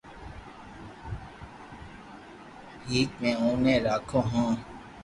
ڀآٺڪ 2.89 3.09
مي 3.21 3.31
اوني 3.41 3.75
راکو 3.85 4.19
ھون 4.29 4.53